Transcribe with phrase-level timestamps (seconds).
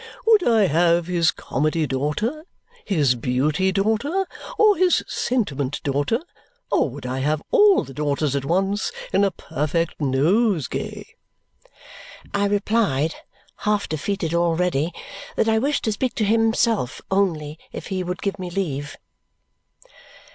[0.25, 2.43] Would I have his Comedy daughter,
[2.85, 4.25] his Beauty daughter,
[4.57, 6.19] or his Sentiment daughter?
[6.71, 11.05] Or would I have all the daughters at once in a perfect nosegay?
[12.33, 13.13] I replied,
[13.57, 14.91] half defeated already,
[15.35, 18.97] that I wished to speak to himself only if he would give me leave.